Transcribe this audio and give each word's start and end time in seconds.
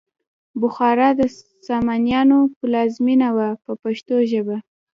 بخارا 0.61 1.09
د 1.19 1.21
سامانیانو 1.67 2.37
پلازمینه 2.57 3.29
وه 3.37 3.49
په 3.63 3.71
پښتو 3.83 4.15
ژبه. 4.31 4.57